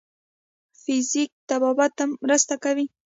فزیک 0.81 1.31
طبابت 1.49 1.91
ته 1.97 2.03
مرسته 2.23 2.55
کوي. 2.63 2.85